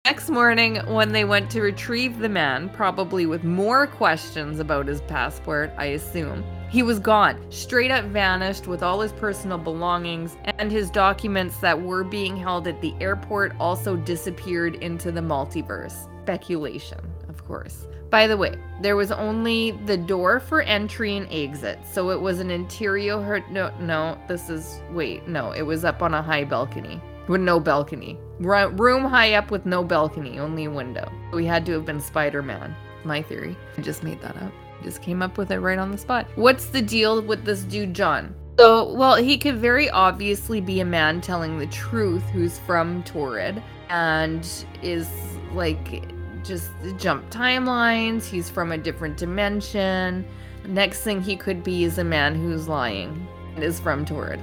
Next 0.10 0.30
morning, 0.30 0.78
when 0.86 1.12
they 1.12 1.26
went 1.26 1.52
to 1.52 1.60
retrieve 1.60 2.20
the 2.20 2.30
man, 2.30 2.70
probably 2.70 3.26
with 3.26 3.44
more 3.44 3.88
questions 3.88 4.62
about 4.62 4.88
his 4.88 5.02
passport, 5.02 5.70
I 5.78 5.88
assume, 5.88 6.46
he 6.70 6.82
was 6.82 6.98
gone, 6.98 7.46
straight 7.52 7.92
up 7.92 8.06
vanished 8.06 8.68
with 8.68 8.84
all 8.84 9.02
his 9.02 9.12
personal 9.12 9.58
belongings, 9.58 10.38
and 10.46 10.72
his 10.72 10.90
documents 10.90 11.58
that 11.58 11.82
were 11.82 12.06
being 12.06 12.38
held 12.38 12.70
at 12.70 12.80
the 12.80 12.96
airport 13.02 13.52
also 13.60 13.98
disappeared 13.98 14.76
into 14.76 15.12
the 15.12 15.20
multiverse. 15.20 16.08
Speculation. 16.22 17.00
Of 17.28 17.46
course. 17.46 17.86
By 18.10 18.28
the 18.28 18.38
way, 18.38 18.56
there 18.82 18.96
was 18.96 19.12
only 19.12 19.72
the 19.88 19.98
door 19.98 20.40
for 20.40 20.62
entry 20.62 21.18
and 21.18 21.28
exit, 21.30 21.80
so 21.86 22.12
it 22.12 22.22
was 22.22 22.40
an 22.40 22.50
interior. 22.50 23.44
No, 23.52 23.78
no, 23.82 24.18
this 24.30 24.50
is 24.50 24.80
wait, 24.90 25.28
no, 25.28 25.52
it 25.52 25.64
was 25.64 25.84
up 25.84 26.02
on 26.02 26.14
a 26.14 26.22
high 26.22 26.46
balcony 26.46 27.02
with 27.28 27.42
no 27.42 27.60
balcony. 27.60 28.18
Room 28.40 29.04
high 29.04 29.34
up 29.34 29.52
with 29.52 29.66
no 29.66 29.84
balcony, 29.84 30.40
only 30.40 30.66
a 30.66 30.72
window. 30.72 31.12
We 31.34 31.46
had 31.46 31.66
to 31.66 31.74
have 31.74 31.86
been 31.86 32.00
Spider 32.00 32.42
Man. 32.42 32.76
My 33.04 33.22
theory. 33.22 33.56
I 33.78 33.82
just 33.82 34.04
made 34.04 34.22
that 34.22 34.36
up. 34.38 34.52
Just 34.84 35.02
came 35.02 35.22
up 35.22 35.38
with 35.38 35.52
it 35.52 35.60
right 35.60 35.80
on 35.80 35.92
the 35.92 35.98
spot. 35.98 36.28
What's 36.36 36.68
the 36.68 36.82
deal 36.82 37.22
with 37.22 37.46
this 37.46 37.64
dude, 37.64 37.94
John? 37.94 38.36
So, 38.60 38.92
well, 38.94 39.16
he 39.16 39.38
could 39.38 39.58
very 39.58 39.90
obviously 39.90 40.62
be 40.62 40.80
a 40.80 40.86
man 40.86 41.22
telling 41.22 41.60
the 41.60 41.68
truth 41.68 42.24
who's 42.30 42.58
from 42.60 43.04
Taured 43.04 43.62
and 43.90 44.66
is 44.82 45.10
like 45.54 46.12
just 46.44 46.72
jump 46.98 47.30
timelines. 47.30 48.26
He's 48.26 48.50
from 48.50 48.72
a 48.72 48.78
different 48.78 49.18
dimension. 49.18 50.26
Next 50.68 51.02
thing 51.02 51.22
he 51.22 51.38
could 51.38 51.64
be 51.64 51.84
is 51.84 51.98
a 51.98 52.04
man 52.04 52.36
who's 52.36 52.68
lying 52.68 53.28
and 53.56 53.64
is 53.64 53.80
from 53.80 54.06
Taured. 54.06 54.40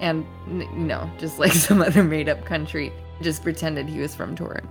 And, 0.00 0.26
you 0.48 0.66
know, 0.70 1.10
just 1.18 1.38
like 1.38 1.52
some 1.66 1.82
other 1.82 2.04
made 2.04 2.28
up 2.28 2.44
country, 2.44 2.92
just 3.20 3.42
pretended 3.42 3.88
he 3.88 4.00
was 4.00 4.14
from 4.14 4.36
Taured. 4.36 4.66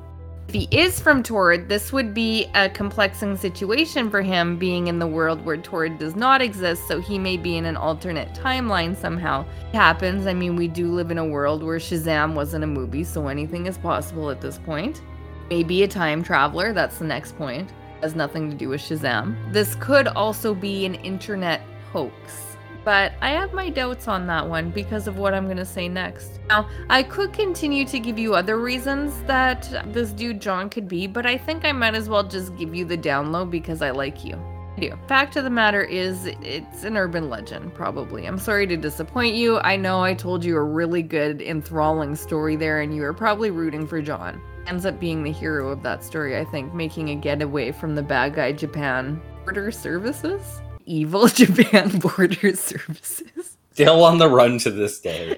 If 0.48 0.54
he 0.54 0.68
is 0.72 0.98
from 0.98 1.24
Taured, 1.24 1.68
this 1.68 1.92
would 1.92 2.14
be 2.14 2.46
a 2.56 2.70
complexing 2.70 3.36
situation 3.36 4.10
for 4.10 4.22
him 4.22 4.58
being 4.58 4.88
in 4.88 4.98
the 4.98 5.06
world 5.06 5.44
where 5.44 5.58
Taured 5.58 6.00
does 6.00 6.16
not 6.16 6.42
exist, 6.42 6.88
so 6.88 7.02
he 7.02 7.20
may 7.20 7.36
be 7.36 7.58
in 7.58 7.66
an 7.66 7.76
alternate 7.76 8.34
timeline 8.34 8.96
somehow. 8.96 9.46
It 9.74 9.76
happens, 9.76 10.26
I 10.26 10.34
mean, 10.34 10.56
we 10.56 10.70
do 10.70 10.94
live 10.94 11.12
in 11.12 11.18
a 11.18 11.26
world 11.26 11.64
where 11.64 11.80
Shazam 11.80 12.34
wasn't 12.34 12.64
a 12.64 12.68
movie, 12.68 13.04
so 13.04 13.28
anything 13.28 13.66
is 13.66 13.78
possible 13.78 14.30
at 14.30 14.40
this 14.40 14.58
point. 14.58 15.02
Maybe 15.50 15.84
a 15.84 15.88
time 15.88 16.24
traveler, 16.24 16.72
that's 16.72 17.00
the 17.00 17.06
next 17.06 17.38
point. 17.38 17.70
Has 18.02 18.16
nothing 18.16 18.50
to 18.50 18.56
do 18.56 18.70
with 18.70 18.80
Shazam. 18.80 19.52
This 19.52 19.76
could 19.76 20.08
also 20.08 20.54
be 20.54 20.86
an 20.86 20.96
internet 20.96 21.60
hoax 21.92 22.47
but 22.88 23.12
I 23.22 23.32
have 23.32 23.52
my 23.52 23.70
doubts 23.70 24.08
on 24.08 24.28
that 24.28 24.48
one 24.48 24.70
because 24.70 25.10
of 25.10 25.18
what 25.18 25.34
I'm 25.34 25.44
going 25.44 25.58
to 25.58 25.66
say 25.66 25.90
next. 25.90 26.40
Now, 26.48 26.70
I 26.90 27.04
could 27.04 27.34
continue 27.34 27.84
to 27.84 28.00
give 28.00 28.18
you 28.18 28.34
other 28.34 28.62
reasons 28.62 29.22
that 29.24 29.70
this 29.92 30.14
dude 30.14 30.40
John 30.40 30.70
could 30.70 30.88
be, 30.88 31.06
but 31.06 31.26
I 31.26 31.38
think 31.38 31.66
I 31.66 31.74
might 31.74 31.96
as 31.96 32.08
well 32.08 32.24
just 32.24 32.56
give 32.56 32.74
you 32.74 32.86
the 32.86 32.98
download 32.98 33.52
because 33.52 33.82
I 33.82 33.92
like 33.92 34.24
you. 34.24 34.36
I 34.78 34.80
do. 34.80 34.94
Fact 35.10 35.36
of 35.36 35.44
the 35.44 35.50
matter 35.50 35.84
is, 35.84 36.28
it's 36.42 36.86
an 36.86 36.96
urban 36.96 37.30
legend, 37.30 37.74
probably. 37.74 38.26
I'm 38.26 38.40
sorry 38.40 38.66
to 38.68 38.78
disappoint 38.78 39.36
you. 39.36 39.58
I 39.58 39.76
know 39.76 40.02
I 40.02 40.14
told 40.14 40.46
you 40.46 40.56
a 40.56 40.64
really 40.64 41.04
good, 41.04 41.42
enthralling 41.42 42.16
story 42.16 42.56
there, 42.56 42.80
and 42.80 42.96
you 42.96 43.02
were 43.02 43.14
probably 43.14 43.52
rooting 43.52 43.86
for 43.86 44.02
John. 44.02 44.42
Ends 44.66 44.86
up 44.86 44.98
being 44.98 45.24
the 45.24 45.32
hero 45.34 45.68
of 45.74 45.84
that 45.84 46.06
story, 46.06 46.40
I 46.40 46.46
think, 46.46 46.74
making 46.74 47.10
a 47.10 47.16
getaway 47.16 47.74
from 47.74 47.96
the 47.96 48.02
bad 48.02 48.36
guy 48.36 48.54
Japan 48.54 49.22
border 49.44 49.72
services 49.72 50.62
evil 50.88 51.28
Japan 51.28 52.00
border 52.00 52.56
services. 52.56 53.58
Still 53.74 54.04
on 54.04 54.18
the 54.18 54.28
run 54.28 54.58
to 54.60 54.72
this 54.72 55.00
day. 55.00 55.38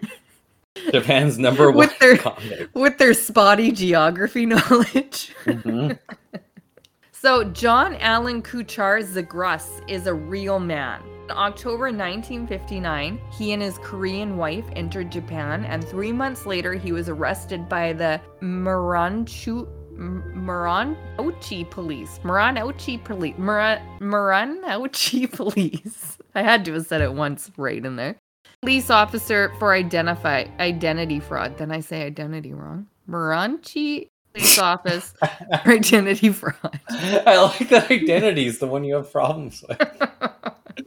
Japan's 0.92 1.38
number 1.38 1.72
one 1.72 1.88
with 1.88 2.00
their, 2.00 2.18
comic. 2.18 2.70
With 2.74 2.98
their 2.98 3.14
spotty 3.14 3.72
geography 3.72 4.46
knowledge. 4.46 5.36
Mm-hmm. 5.44 5.92
so, 7.12 7.44
John 7.44 7.96
Allen 7.96 8.42
Kuchar 8.42 9.04
Zegrus 9.04 9.82
is 9.90 10.08
a 10.08 10.14
real 10.14 10.60
man. 10.60 11.02
In 11.26 11.36
October 11.36 11.92
1959, 11.92 13.20
he 13.32 13.52
and 13.52 13.62
his 13.62 13.78
Korean 13.80 14.38
wife 14.38 14.66
entered 14.76 15.12
Japan, 15.12 15.66
and 15.66 15.86
three 15.86 16.12
months 16.12 16.46
later, 16.46 16.74
he 16.74 16.92
was 16.92 17.10
arrested 17.10 17.70
by 17.70 17.94
the 17.94 18.20
Maranchu 18.42 19.68
Marunouchi 20.00 21.70
police. 21.70 22.20
Marunouchi 22.24 23.04
police. 23.04 23.36
Marunouchi 23.38 25.32
police. 25.32 26.18
I 26.36 26.42
had 26.42 26.64
to 26.66 26.74
have 26.74 26.86
said 26.86 27.02
it 27.02 27.14
once 27.14 27.52
right 27.58 27.84
in 27.84 27.96
there. 27.98 28.16
Police 28.62 28.90
officer 28.90 29.52
for 29.60 29.74
identify 29.74 30.46
identity 30.60 31.20
fraud. 31.20 31.58
Then 31.58 31.72
I 31.72 31.82
say 31.82 32.04
identity 32.04 32.54
wrong. 32.54 32.88
Marunchi 33.10 34.10
police 34.34 34.58
office 34.60 35.14
for 35.64 35.72
identity 35.72 36.30
fraud. 36.30 36.80
I 36.90 37.42
like 37.42 37.70
that 37.70 37.92
identity 37.92 38.46
is 38.46 38.60
the 38.60 38.68
one 38.68 38.84
you 38.84 38.96
have 38.96 39.12
problems 39.12 39.64
with. 39.68 39.82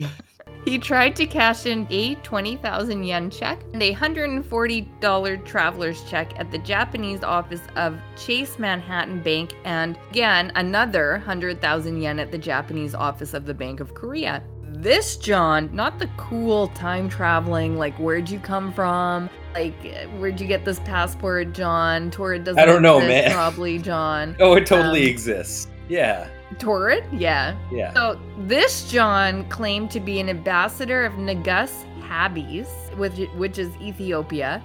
He 0.64 0.78
tried 0.78 1.16
to 1.16 1.26
cash 1.26 1.66
in 1.66 1.88
a 1.90 2.14
20,000 2.16 3.02
yen 3.02 3.30
check 3.30 3.60
and 3.72 3.82
a 3.82 3.92
$140 3.92 5.44
traveler's 5.44 6.04
check 6.04 6.38
at 6.38 6.52
the 6.52 6.58
Japanese 6.58 7.24
office 7.24 7.62
of 7.74 7.98
Chase 8.16 8.60
Manhattan 8.60 9.20
Bank 9.22 9.54
and 9.64 9.98
again 10.10 10.52
another 10.54 11.12
100,000 11.12 12.00
yen 12.00 12.20
at 12.20 12.30
the 12.30 12.38
Japanese 12.38 12.94
office 12.94 13.34
of 13.34 13.44
the 13.44 13.54
Bank 13.54 13.80
of 13.80 13.94
Korea. 13.94 14.42
This 14.62 15.16
John, 15.16 15.68
not 15.72 15.98
the 15.98 16.08
cool 16.16 16.68
time 16.68 17.08
traveling, 17.08 17.76
like 17.76 17.96
where'd 17.98 18.30
you 18.30 18.38
come 18.38 18.72
from? 18.72 19.28
Like 19.54 19.74
where'd 20.18 20.40
you 20.40 20.46
get 20.46 20.64
this 20.64 20.78
passport, 20.80 21.52
John? 21.54 22.10
Taured 22.10 22.44
doesn't 22.44 22.58
I 22.58 22.64
don't 22.64 22.82
know, 22.82 22.98
exist, 22.98 23.26
man. 23.26 23.32
Probably, 23.32 23.78
John. 23.78 24.36
Oh, 24.40 24.54
it 24.54 24.66
totally 24.66 25.02
um, 25.02 25.08
exists. 25.08 25.68
Yeah. 25.88 26.28
Taured? 26.58 27.04
Yeah. 27.12 27.56
Yeah. 27.70 27.92
So 27.94 28.18
this 28.38 28.90
John 28.90 29.48
claimed 29.48 29.90
to 29.92 30.00
be 30.00 30.20
an 30.20 30.28
ambassador 30.28 31.04
of 31.04 31.18
Negus 31.18 31.84
Habis, 32.00 32.68
which, 32.96 33.28
which 33.36 33.58
is 33.58 33.74
Ethiopia, 33.76 34.62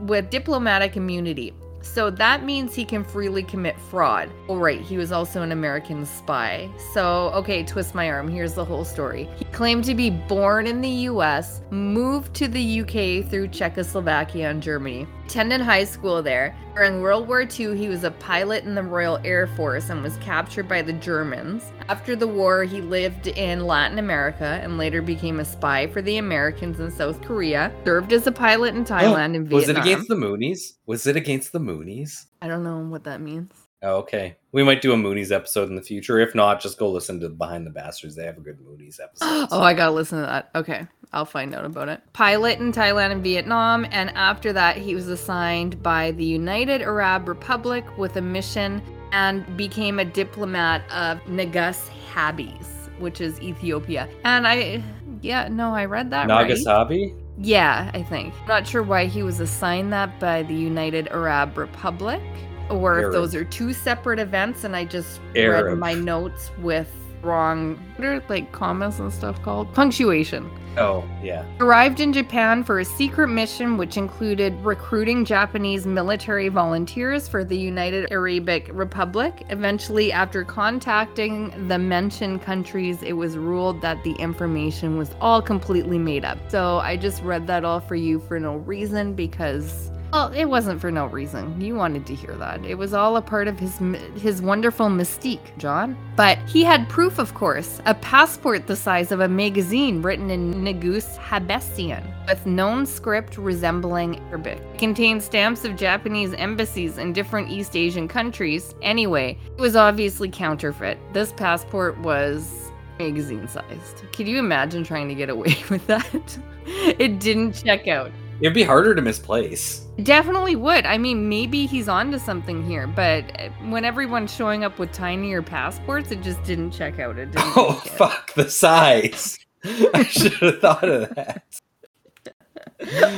with 0.00 0.30
diplomatic 0.30 0.96
immunity. 0.96 1.54
So 1.82 2.10
that 2.10 2.44
means 2.44 2.74
he 2.74 2.84
can 2.84 3.02
freely 3.02 3.42
commit 3.42 3.78
fraud. 3.80 4.30
Oh, 4.48 4.56
right, 4.56 4.80
he 4.80 4.98
was 4.98 5.12
also 5.12 5.42
an 5.42 5.50
American 5.50 6.04
spy. 6.04 6.68
So, 6.92 7.30
okay, 7.30 7.64
twist 7.64 7.94
my 7.94 8.10
arm. 8.10 8.28
Here's 8.28 8.54
the 8.54 8.64
whole 8.64 8.84
story. 8.84 9.28
He 9.36 9.46
claimed 9.46 9.84
to 9.84 9.94
be 9.94 10.10
born 10.10 10.66
in 10.66 10.82
the 10.82 10.88
US, 10.88 11.62
moved 11.70 12.34
to 12.34 12.48
the 12.48 12.80
UK 12.82 13.30
through 13.30 13.48
Czechoslovakia 13.48 14.50
and 14.50 14.62
Germany, 14.62 15.06
attended 15.30 15.60
high 15.60 15.84
school 15.84 16.20
there. 16.24 16.56
During 16.74 17.00
World 17.00 17.28
War 17.28 17.42
II, 17.42 17.78
he 17.78 17.88
was 17.88 18.02
a 18.02 18.10
pilot 18.10 18.64
in 18.64 18.74
the 18.74 18.82
Royal 18.82 19.20
Air 19.24 19.46
Force 19.46 19.88
and 19.88 20.02
was 20.02 20.16
captured 20.16 20.66
by 20.66 20.82
the 20.82 20.92
Germans. 20.92 21.70
After 21.88 22.16
the 22.16 22.26
war, 22.26 22.64
he 22.64 22.80
lived 22.80 23.28
in 23.28 23.64
Latin 23.64 24.00
America 24.00 24.58
and 24.60 24.76
later 24.76 25.00
became 25.00 25.38
a 25.38 25.44
spy 25.44 25.86
for 25.86 26.02
the 26.02 26.16
Americans 26.16 26.80
in 26.80 26.90
South 26.90 27.22
Korea. 27.22 27.72
Served 27.84 28.12
as 28.12 28.26
a 28.26 28.32
pilot 28.32 28.74
in 28.74 28.80
oh, 28.80 28.84
Thailand 28.86 29.36
and 29.36 29.48
Vietnam. 29.48 29.52
Was 29.52 29.68
it 29.68 29.78
against 29.78 30.08
the 30.08 30.16
Moonies? 30.16 30.72
Was 30.86 31.06
it 31.06 31.14
against 31.14 31.52
the 31.52 31.60
Moonies? 31.60 32.26
I 32.42 32.48
don't 32.48 32.64
know 32.64 32.78
what 32.80 33.04
that 33.04 33.20
means. 33.20 33.52
Oh, 33.82 33.98
okay. 33.98 34.36
We 34.50 34.64
might 34.64 34.82
do 34.82 34.92
a 34.92 34.96
Moonies 34.96 35.30
episode 35.30 35.68
in 35.68 35.76
the 35.76 35.82
future. 35.82 36.18
If 36.18 36.34
not, 36.34 36.60
just 36.60 36.76
go 36.76 36.90
listen 36.90 37.20
to 37.20 37.28
Behind 37.28 37.64
the 37.64 37.70
Bastards. 37.70 38.16
They 38.16 38.26
have 38.26 38.36
a 38.36 38.40
good 38.40 38.58
Moonies 38.58 38.98
episode. 39.00 39.48
oh, 39.52 39.60
I 39.60 39.74
gotta 39.74 39.92
listen 39.92 40.20
to 40.20 40.26
that. 40.26 40.50
Okay. 40.56 40.88
I'll 41.12 41.24
find 41.24 41.54
out 41.54 41.64
about 41.64 41.88
it. 41.88 42.00
Pilot 42.12 42.60
in 42.60 42.72
Thailand 42.72 43.10
and 43.10 43.22
Vietnam, 43.22 43.84
and 43.90 44.10
after 44.10 44.52
that, 44.52 44.76
he 44.76 44.94
was 44.94 45.08
assigned 45.08 45.82
by 45.82 46.12
the 46.12 46.24
United 46.24 46.82
Arab 46.82 47.28
Republic 47.28 47.84
with 47.98 48.16
a 48.16 48.20
mission 48.20 48.80
and 49.12 49.56
became 49.56 49.98
a 49.98 50.04
diplomat 50.04 50.88
of 50.90 51.26
Negus 51.26 51.90
Habis, 52.12 52.88
which 53.00 53.20
is 53.20 53.40
Ethiopia. 53.40 54.08
And 54.24 54.46
I, 54.46 54.82
yeah, 55.20 55.48
no, 55.48 55.74
I 55.74 55.84
read 55.86 56.10
that 56.10 56.28
Nagasabi? 56.28 57.12
Right. 57.12 57.22
Yeah, 57.42 57.90
I 57.94 58.02
think. 58.02 58.34
Not 58.46 58.66
sure 58.66 58.82
why 58.82 59.06
he 59.06 59.22
was 59.22 59.40
assigned 59.40 59.92
that 59.92 60.20
by 60.20 60.42
the 60.44 60.54
United 60.54 61.08
Arab 61.08 61.56
Republic, 61.58 62.22
or 62.68 62.98
Arab. 62.98 63.06
if 63.06 63.12
those 63.12 63.34
are 63.34 63.44
two 63.44 63.72
separate 63.72 64.20
events, 64.20 64.62
and 64.62 64.76
I 64.76 64.84
just 64.84 65.20
Arab. 65.34 65.66
read 65.66 65.78
my 65.78 65.94
notes 65.94 66.50
with 66.58 66.88
wrong, 67.22 67.78
what 67.96 68.06
are 68.06 68.22
like 68.28 68.52
commas 68.52 69.00
and 69.00 69.12
stuff 69.12 69.40
called? 69.42 69.72
Punctuation. 69.74 70.50
Oh, 70.76 71.04
yeah. 71.22 71.44
Arrived 71.58 71.98
in 71.98 72.12
Japan 72.12 72.62
for 72.62 72.78
a 72.78 72.84
secret 72.84 73.28
mission 73.28 73.76
which 73.76 73.96
included 73.96 74.54
recruiting 74.64 75.24
Japanese 75.24 75.84
military 75.84 76.48
volunteers 76.48 77.26
for 77.26 77.42
the 77.42 77.58
United 77.58 78.10
Arabic 78.12 78.70
Republic. 78.72 79.44
Eventually, 79.48 80.12
after 80.12 80.44
contacting 80.44 81.68
the 81.68 81.78
mentioned 81.78 82.42
countries, 82.42 83.02
it 83.02 83.14
was 83.14 83.36
ruled 83.36 83.82
that 83.82 84.02
the 84.04 84.12
information 84.12 84.96
was 84.96 85.10
all 85.20 85.42
completely 85.42 85.98
made 85.98 86.24
up. 86.24 86.38
So 86.48 86.78
I 86.78 86.96
just 86.96 87.20
read 87.22 87.48
that 87.48 87.64
all 87.64 87.80
for 87.80 87.96
you 87.96 88.20
for 88.20 88.38
no 88.38 88.56
reason 88.58 89.14
because 89.14 89.90
well, 90.12 90.32
it 90.32 90.46
wasn't 90.46 90.80
for 90.80 90.90
no 90.90 91.06
reason. 91.06 91.60
You 91.60 91.74
wanted 91.74 92.06
to 92.06 92.14
hear 92.14 92.34
that. 92.36 92.64
It 92.64 92.76
was 92.76 92.94
all 92.94 93.16
a 93.16 93.22
part 93.22 93.48
of 93.48 93.58
his 93.58 93.78
his 94.20 94.42
wonderful 94.42 94.86
mystique, 94.86 95.56
John. 95.58 95.96
But 96.16 96.38
he 96.48 96.64
had 96.64 96.88
proof, 96.88 97.18
of 97.18 97.34
course, 97.34 97.80
a 97.86 97.94
passport 97.94 98.66
the 98.66 98.76
size 98.76 99.12
of 99.12 99.20
a 99.20 99.28
magazine 99.28 100.02
written 100.02 100.30
in 100.30 100.62
Negus 100.64 101.16
Habesian, 101.16 102.04
with 102.26 102.44
known 102.46 102.86
script 102.86 103.38
resembling 103.38 104.18
Arabic. 104.28 104.58
It 104.74 104.78
contained 104.78 105.22
stamps 105.22 105.64
of 105.64 105.76
Japanese 105.76 106.32
embassies 106.34 106.98
in 106.98 107.12
different 107.12 107.50
East 107.50 107.76
Asian 107.76 108.08
countries. 108.08 108.74
Anyway, 108.82 109.38
it 109.46 109.60
was 109.60 109.76
obviously 109.76 110.28
counterfeit. 110.28 110.98
This 111.12 111.32
passport 111.32 111.98
was 111.98 112.70
magazine 112.98 113.48
sized. 113.48 114.02
Could 114.12 114.28
you 114.28 114.38
imagine 114.38 114.84
trying 114.84 115.08
to 115.08 115.14
get 115.14 115.30
away 115.30 115.56
with 115.70 115.86
that? 115.86 116.38
it 116.66 117.18
didn't 117.18 117.52
check 117.52 117.88
out. 117.88 118.10
It'd 118.40 118.54
be 118.54 118.62
harder 118.62 118.94
to 118.94 119.02
misplace. 119.02 119.86
Definitely 120.02 120.56
would. 120.56 120.86
I 120.86 120.96
mean, 120.96 121.28
maybe 121.28 121.66
he's 121.66 121.88
onto 121.88 122.18
something 122.18 122.66
here, 122.66 122.86
but 122.86 123.38
uh, 123.38 123.50
when 123.68 123.84
everyone's 123.84 124.34
showing 124.34 124.64
up 124.64 124.78
with 124.78 124.92
tinier 124.92 125.42
passports, 125.42 126.10
it 126.10 126.22
just 126.22 126.42
didn't 126.44 126.70
check 126.70 126.98
out. 126.98 127.18
It 127.18 127.32
didn't. 127.32 127.52
Oh 127.56 127.72
fuck 127.74 128.32
the 128.34 128.48
size. 128.48 129.38
I 129.94 130.04
should 130.04 130.32
have 130.34 130.60
thought 130.60 130.88
of 130.88 131.14
that. 131.14 131.44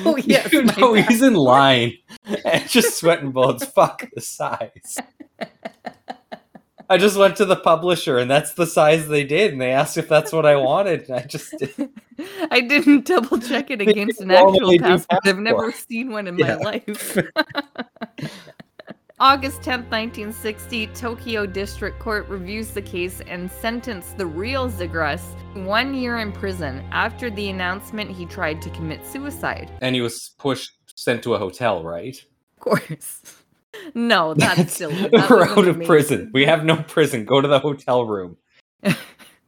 Oh 0.05 0.17
yes, 0.17 0.53
You 0.53 0.65
know, 0.65 0.95
he's 0.95 1.23
in 1.23 1.35
line 1.35 1.93
and 2.45 2.69
just 2.69 2.99
sweating 2.99 3.31
bullets. 3.31 3.65
Fuck 3.65 4.09
the 4.13 4.21
size. 4.21 4.99
I 6.93 6.99
just 6.99 7.17
went 7.17 7.37
to 7.37 7.47
the 7.47 7.57
publisher 7.57 8.19
and 8.19 8.31
that's 8.31 8.53
the 8.53 8.67
size 8.67 9.09
they 9.09 9.25
did, 9.25 9.53
and 9.53 9.61
they 9.63 9.73
asked 9.73 9.97
if 9.97 10.11
that's 10.11 10.31
what 10.31 10.45
I 10.45 10.57
wanted, 10.57 11.09
and 11.09 11.21
I 11.21 11.23
just 11.23 11.55
did. 11.59 11.89
I 12.51 12.61
didn't 12.61 13.07
double 13.07 13.39
check 13.39 13.71
it 13.71 13.81
against 13.81 14.21
an 14.21 14.31
actual 14.31 14.79
passport. 14.79 15.21
I've 15.25 15.39
never 15.39 15.73
seen 15.73 16.13
one 16.13 16.29
in 16.29 16.37
Yeah. 16.39 16.57
my 16.57 16.65
life. 16.65 17.17
August 19.21 19.63
10th, 19.63 19.89
1960, 19.89 20.89
Tokyo 20.89 21.47
District 21.47 21.99
Court 21.99 22.29
reviews 22.29 22.73
the 22.73 22.83
case 22.83 23.23
and 23.27 23.51
sentenced 23.51 24.19
the 24.19 24.27
real 24.27 24.69
Zegrus 24.69 25.23
one 25.55 25.95
year 25.95 26.19
in 26.19 26.31
prison 26.31 26.85
after 26.93 27.31
the 27.31 27.49
announcement 27.49 28.11
he 28.11 28.27
tried 28.27 28.61
to 28.61 28.69
commit 28.69 29.07
suicide. 29.07 29.71
And 29.81 29.95
he 29.95 30.03
was 30.03 30.33
pushed, 30.37 30.73
sent 30.95 31.23
to 31.23 31.37
a 31.37 31.39
hotel, 31.39 31.83
right? 31.83 32.23
Of 32.57 32.61
course. 32.61 33.42
No, 33.95 34.35
that's 34.37 34.57
That's- 34.57 34.77
silly. 34.77 34.95
That 35.13 35.31
We're 35.31 35.45
out 35.45 35.59
of 35.59 35.77
amazing. 35.77 35.87
prison. 35.87 36.31
We 36.33 36.45
have 36.47 36.65
no 36.65 36.77
prison. 36.83 37.25
Go 37.25 37.41
to 37.41 37.49
the 37.49 37.59
hotel 37.61 38.05
room. 38.05 38.37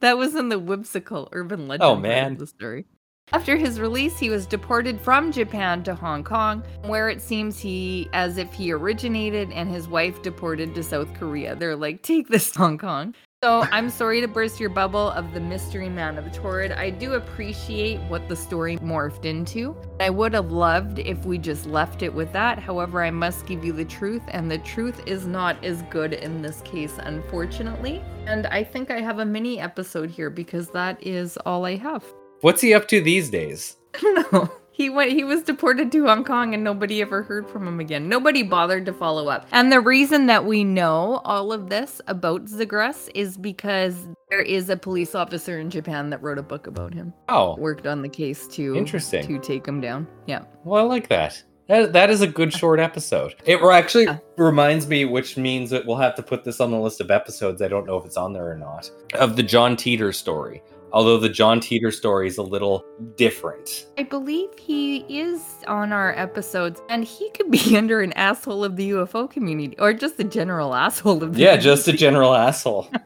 That 0.01 0.17
was 0.17 0.35
in 0.35 0.49
the 0.49 0.59
whimsical 0.59 1.29
urban 1.31 1.67
legend. 1.67 1.83
Oh, 1.83 1.95
man. 1.95 2.35
the 2.37 2.45
story. 2.45 2.85
After 3.31 3.55
his 3.55 3.79
release, 3.79 4.19
he 4.19 4.29
was 4.29 4.45
deported 4.45 4.99
from 5.01 5.31
Japan 5.31 5.83
to 5.83 5.95
Hong 5.95 6.23
Kong, 6.23 6.63
where 6.83 7.09
it 7.09 7.21
seems 7.21 7.57
he, 7.57 8.07
as 8.13 8.37
if 8.37 8.51
he 8.53 8.71
originated, 8.71 9.51
and 9.51 9.67
his 9.69 9.87
wife 9.87 10.21
deported 10.21 10.75
to 10.75 10.83
South 10.83 11.11
Korea. 11.15 11.55
They're 11.55 11.77
like, 11.77 12.03
take 12.03 12.27
this 12.27 12.53
Hong 12.55 12.77
Kong. 12.77 13.15
So 13.45 13.63
I'm 13.71 13.91
sorry 13.91 14.21
to 14.21 14.27
burst 14.27 14.59
your 14.59 14.71
bubble 14.71 15.11
of 15.11 15.31
the 15.35 15.39
mystery 15.39 15.87
man 15.87 16.17
of 16.17 16.25
Taured. 16.31 16.75
I 16.75 16.89
do 16.89 17.13
appreciate 17.13 17.99
what 18.09 18.27
the 18.27 18.35
story 18.35 18.77
morphed 18.77 19.25
into. 19.25 19.77
I 19.99 20.09
would 20.09 20.33
have 20.33 20.51
loved 20.51 20.97
if 20.97 21.23
we 21.27 21.37
just 21.37 21.67
left 21.67 22.01
it 22.01 22.11
with 22.11 22.33
that. 22.33 22.57
However, 22.57 23.03
I 23.03 23.11
must 23.11 23.45
give 23.45 23.63
you 23.63 23.71
the 23.71 23.85
truth, 23.85 24.23
and 24.29 24.49
the 24.49 24.57
truth 24.57 24.99
is 25.05 25.27
not 25.27 25.63
as 25.63 25.83
good 25.91 26.13
in 26.13 26.41
this 26.41 26.61
case, 26.61 26.95
unfortunately. 26.97 28.01
And 28.25 28.47
I 28.47 28.63
think 28.63 28.89
I 28.89 28.99
have 28.99 29.19
a 29.19 29.25
mini 29.25 29.59
episode 29.59 30.09
here 30.09 30.31
because 30.31 30.71
that 30.71 30.97
is 31.05 31.37
all 31.45 31.65
I 31.65 31.75
have. 31.75 32.03
What's 32.41 32.61
he 32.61 32.73
up 32.73 32.87
to 32.87 32.99
these 32.99 33.29
days? 33.29 33.77
I 33.93 33.99
don't 33.99 34.33
know. 34.33 34.51
He 34.75 34.89
went 34.89 35.11
he 35.13 35.23
was 35.23 35.41
deported 35.41 35.89
to 35.93 36.05
Hong 36.05 36.25
Kong 36.25 36.53
and 36.53 36.61
nobody 36.61 37.01
ever 37.01 37.23
heard 37.23 37.49
from 37.49 37.65
him 37.65 37.79
again. 37.79 38.09
Nobody 38.09 38.43
bothered 38.43 38.85
to 38.87 38.93
follow 38.93 39.29
up. 39.29 39.47
And 39.53 39.71
the 39.71 39.79
reason 39.79 40.25
that 40.25 40.43
we 40.45 40.65
know 40.65 41.21
all 41.23 41.53
of 41.53 41.69
this 41.69 42.01
about 42.07 42.45
Zegrus 42.49 43.09
is 43.15 43.37
because 43.37 43.95
there 44.29 44.41
is 44.41 44.69
a 44.69 44.75
police 44.75 45.15
officer 45.15 45.59
in 45.59 45.69
Japan 45.69 46.09
that 46.09 46.21
wrote 46.21 46.37
a 46.37 46.43
book 46.43 46.67
about 46.67 46.93
him. 46.93 47.13
Oh, 47.29 47.55
Worked 47.55 47.87
on 47.87 48.01
the 48.01 48.09
case 48.09 48.47
to 48.49 48.75
Interesting. 48.75 49.25
to 49.27 49.39
take 49.39 49.65
him 49.65 49.79
down. 49.79 50.07
Yeah. 50.25 50.43
well, 50.65 50.83
I 50.83 50.85
like 50.87 51.07
that. 51.07 51.41
That, 51.67 51.93
that 51.93 52.09
is 52.09 52.21
a 52.21 52.27
good 52.27 52.51
short 52.61 52.81
episode. 52.81 53.35
It 53.45 53.61
actually 53.63 54.03
Yeah. 54.03 54.17
reminds 54.37 54.87
me, 54.87 55.05
which 55.05 55.37
means 55.37 55.69
that 55.69 55.85
we'll 55.85 55.95
have 55.97 56.15
to 56.15 56.21
put 56.21 56.43
this 56.43 56.59
on 56.59 56.71
the 56.71 56.77
list 56.79 56.99
of 56.99 57.11
episodes. 57.11 57.61
I 57.61 57.69
don't 57.69 57.87
know 57.87 57.95
if 57.97 58.05
it's 58.05 58.17
on 58.17 58.33
there 58.33 58.51
or 58.51 58.57
not. 58.57 58.91
Of 59.13 59.37
the 59.37 59.43
John 59.43 59.77
Titor 59.77 60.13
story. 60.13 60.61
Although 60.91 61.17
the 61.17 61.29
John 61.29 61.59
Titor 61.59 61.91
story 61.93 62.27
is 62.27 62.37
a 62.37 62.43
little 62.43 62.85
different. 63.17 63.87
I 63.97 64.03
believe 64.03 64.49
he 64.57 64.99
is 65.09 65.41
on 65.67 65.91
our 65.91 66.17
episodes 66.17 66.81
and 66.89 67.03
he 67.03 67.29
could 67.31 67.51
be 67.51 67.77
under 67.77 68.01
an 68.01 68.13
asshole 68.13 68.63
of 68.63 68.75
the 68.75 68.91
UFO 68.91 69.29
community 69.29 69.77
or 69.79 69.93
just 69.93 70.19
a 70.19 70.23
general 70.23 70.73
asshole 70.73 71.23
of 71.23 71.33
the 71.33 71.41
Yeah, 71.41 71.57
just 71.57 71.87
a 71.87 71.93
general 71.93 72.33
asshole. 72.33 72.89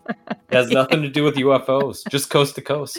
It 0.51 0.55
has 0.55 0.71
nothing 0.71 1.03
to 1.03 1.09
do 1.09 1.23
with 1.23 1.35
UFOs, 1.35 2.01
just 2.09 2.31
coast 2.31 2.55
to 2.55 2.61
coast. 2.61 2.97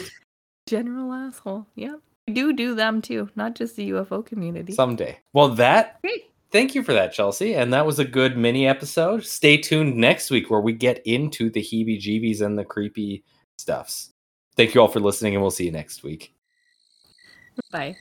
general 0.67 1.11
asshole. 1.11 1.67
Yeah. 1.75 1.95
We 2.25 2.33
do 2.33 2.53
do 2.53 2.75
them 2.75 3.01
too, 3.01 3.29
not 3.35 3.55
just 3.55 3.75
the 3.75 3.89
UFO 3.89 4.25
community. 4.25 4.71
Someday. 4.71 5.19
Well, 5.33 5.49
that 5.49 5.99
Great. 6.01 6.31
Thank 6.51 6.75
you 6.75 6.83
for 6.83 6.93
that, 6.93 7.13
Chelsea. 7.13 7.55
And 7.55 7.73
that 7.73 7.85
was 7.85 7.99
a 7.99 8.05
good 8.05 8.37
mini 8.37 8.67
episode. 8.67 9.25
Stay 9.25 9.57
tuned 9.57 9.95
next 9.95 10.29
week 10.29 10.49
where 10.49 10.59
we 10.59 10.73
get 10.73 11.01
into 11.05 11.49
the 11.49 11.61
heebie 11.61 11.99
jeebies 12.01 12.41
and 12.41 12.57
the 12.57 12.65
creepy 12.65 13.23
stuffs. 13.57 14.11
Thank 14.55 14.75
you 14.75 14.81
all 14.81 14.87
for 14.87 14.99
listening, 14.99 15.33
and 15.33 15.41
we'll 15.41 15.51
see 15.51 15.65
you 15.65 15.71
next 15.71 16.03
week. 16.03 16.33
Bye. 17.71 17.95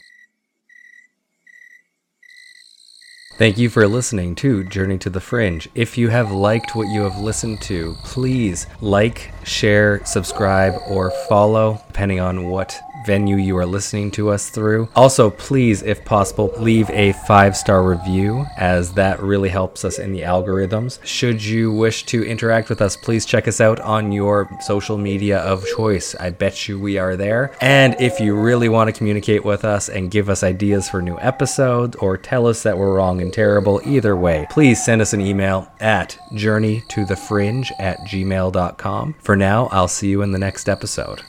Thank 3.40 3.57
you 3.57 3.70
for 3.70 3.88
listening 3.88 4.35
to 4.35 4.64
Journey 4.64 4.98
to 4.98 5.09
the 5.09 5.18
Fringe. 5.18 5.66
If 5.74 5.96
you 5.96 6.11
have 6.11 6.31
liked 6.31 6.76
what 6.76 6.88
you 6.88 7.00
have 7.05 7.18
listened 7.18 7.62
to, 7.62 7.94
please 8.05 8.66
like, 8.83 9.33
share, 9.44 10.05
subscribe, 10.05 10.74
or 10.87 11.11
follow, 11.26 11.83
depending 11.87 12.20
on 12.20 12.50
what 12.50 12.79
venue 13.07 13.37
you 13.37 13.57
are 13.57 13.66
listening 13.66 14.11
to 14.11 14.29
us 14.31 14.50
through. 14.50 14.88
Also, 14.94 15.31
please, 15.31 15.83
if 15.83 16.05
possible, 16.05 16.53
leave 16.59 16.90
a 16.90 17.12
five 17.26 17.57
star 17.57 17.83
review, 17.83 18.44
as 18.57 18.92
that 18.94 19.20
really 19.20 19.48
helps 19.48 19.85
us 19.85 19.98
in 19.98 20.12
the 20.12 20.20
algorithms. 20.20 21.05
Should 21.05 21.42
you 21.42 21.72
wish 21.72 22.05
to 22.07 22.22
interact 22.24 22.68
with 22.68 22.83
us, 22.83 22.96
please 22.96 23.24
check 23.24 23.48
us 23.48 23.61
out 23.61 23.81
on 23.81 24.12
your 24.12 24.48
social 24.61 24.98
media 24.98 25.38
of 25.38 25.66
choice. 25.76 26.14
I 26.16 26.31
bet 26.31 26.68
you 26.68 26.79
we 26.79 26.98
are 26.98 27.16
there. 27.16 27.53
And 27.61 27.96
if 28.00 28.20
you 28.20 28.35
really 28.35 28.68
want 28.68 28.88
to 28.88 28.96
communicate 28.96 29.44
with 29.44 29.64
us 29.64 29.88
and 29.88 30.11
give 30.11 30.29
us 30.29 30.42
ideas 30.42 30.88
for 30.88 31.00
new 31.00 31.18
episodes 31.20 31.96
or 31.96 32.16
tell 32.16 32.46
us 32.46 32.62
that 32.64 32.76
we're 32.76 32.94
wrong 32.94 33.20
terrible, 33.31 33.81
either 33.85 34.16
way, 34.16 34.47
please 34.51 34.85
send 34.85 35.01
us 35.01 35.12
an 35.12 35.21
email 35.21 35.71
at 35.81 36.19
journeytothefringe 36.33 37.71
at 37.79 37.99
gmail.com. 38.01 39.14
For 39.21 39.37
now, 39.37 39.69
I'll 39.73 39.88
see 39.88 40.09
you 40.09 40.23
in 40.23 40.33
the 40.33 40.38
next 40.38 40.69
episode. 40.69 41.23